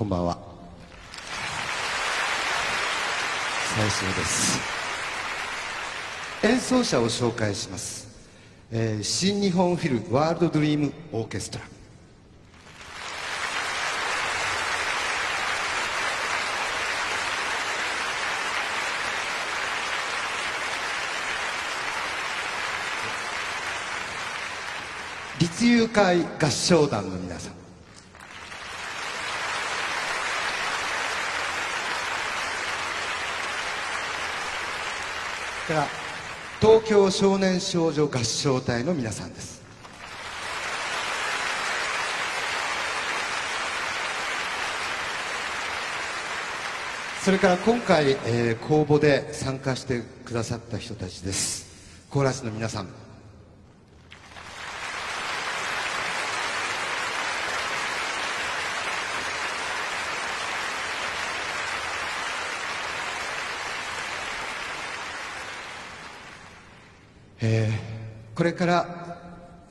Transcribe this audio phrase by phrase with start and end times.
[0.00, 0.38] こんばんは。
[3.76, 4.58] 最初です。
[6.42, 8.08] 演奏者を紹介します、
[8.70, 11.64] えー新日本フィルワールドドリームオーケストラ。
[25.38, 27.69] 立友会合唱団の皆さん。
[35.70, 35.86] から
[36.60, 39.60] 東京少年少女合唱隊の皆さんです。
[47.22, 51.68] それから今回、えー公募で参加してくださった人たちです。
[52.10, 52.99] コーラスの皆さん。
[67.42, 68.00] えー
[68.34, 69.18] これから、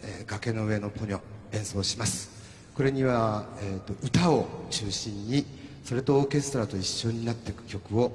[0.01, 1.19] えー崖の上のポニョ
[1.51, 2.29] 演奏します。
[2.75, 5.45] これには、えーと歌を中心に
[5.83, 8.11] それとオーケストラと一緒になっていく曲を、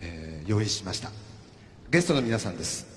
[0.00, 1.10] えー用意しました。
[1.90, 2.89] ゲストの皆さんです。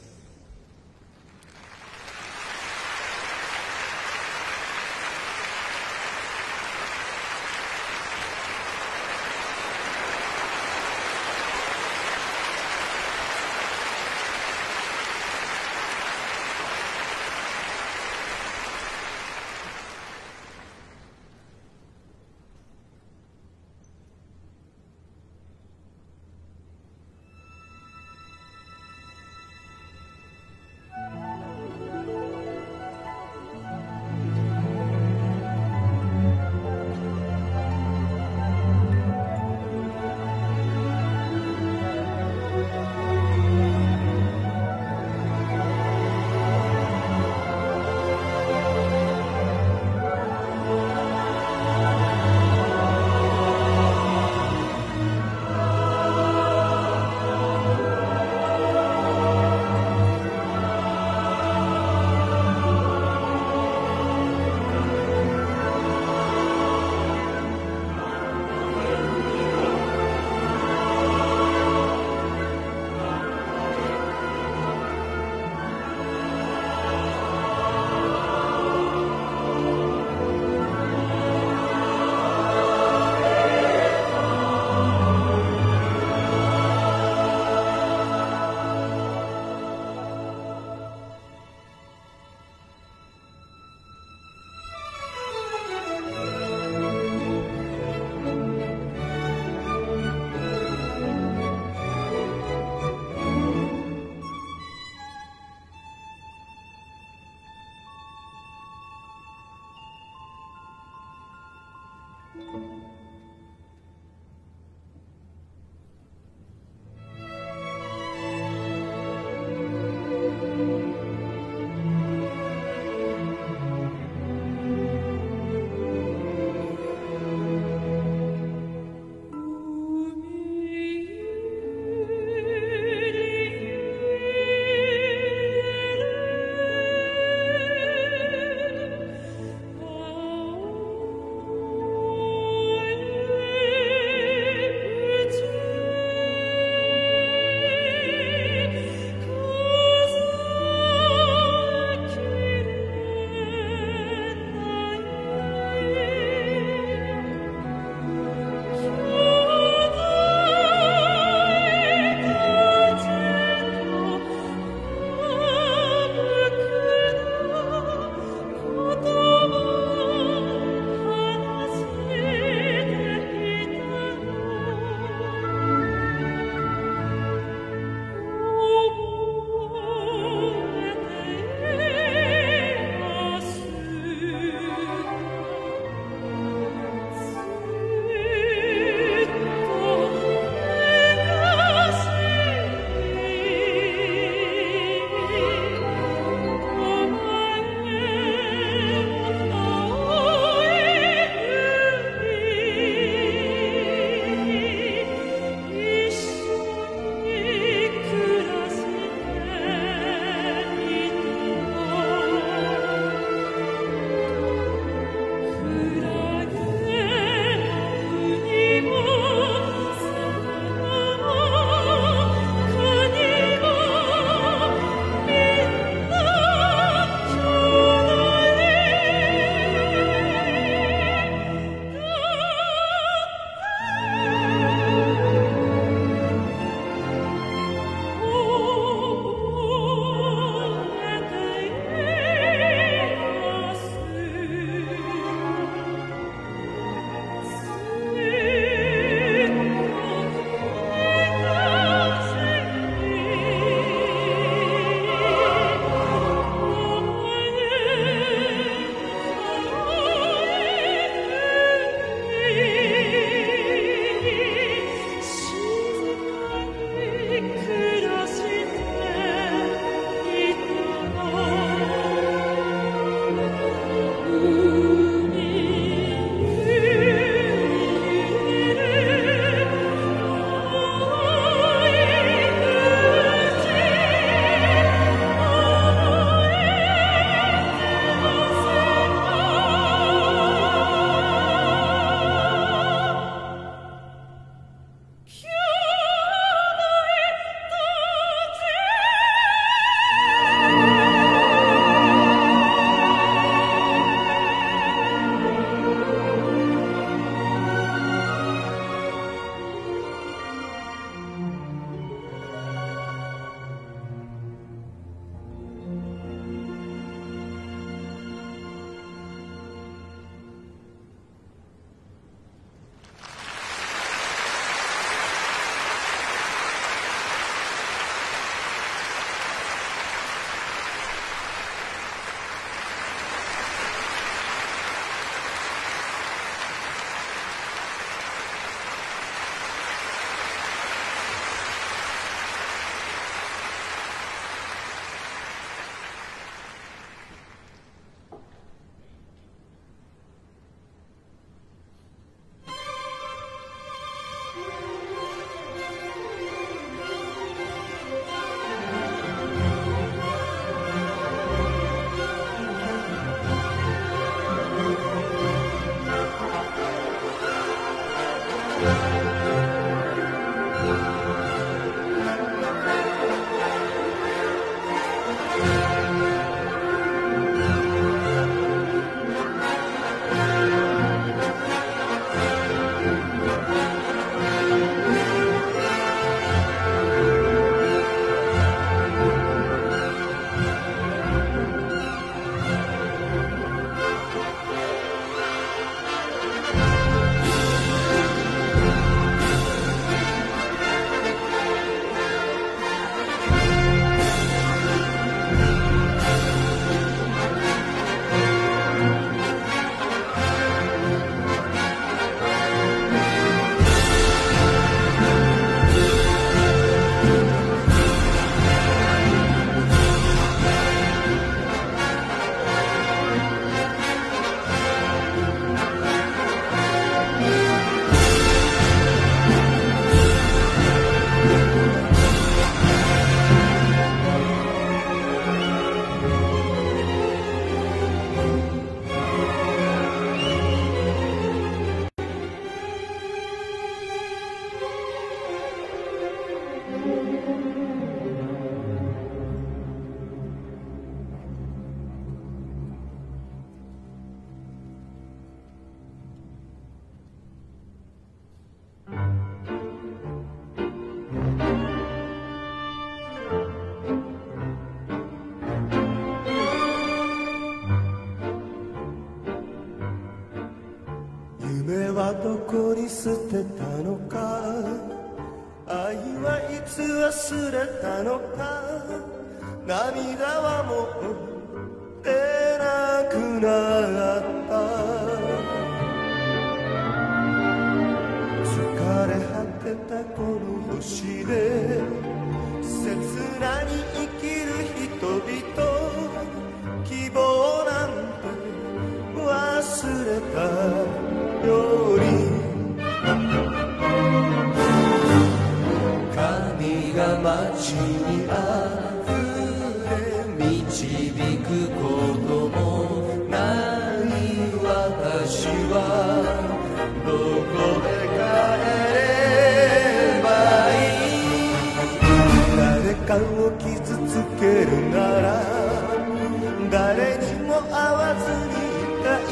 [526.93, 529.51] 誰にも会わずにいたい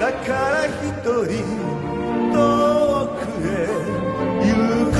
[0.00, 0.72] だから一
[1.04, 1.44] 人
[2.32, 2.34] 遠
[3.18, 3.68] くへ
[4.40, 4.48] 行
[4.92, 4.96] く。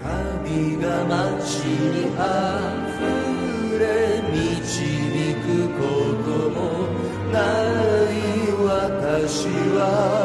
[0.00, 2.22] 神が街に溢
[3.80, 3.82] れ
[4.30, 4.94] 導
[5.34, 5.44] く
[5.80, 5.82] こ
[6.22, 6.58] とも
[7.32, 7.34] な
[8.06, 8.14] い
[8.54, 10.19] 私は。